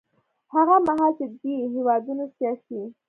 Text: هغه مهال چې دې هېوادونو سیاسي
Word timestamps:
هغه 0.53 0.75
مهال 0.87 1.11
چې 1.19 1.25
دې 1.41 1.55
هېوادونو 1.73 2.23
سیاسي 2.35 2.81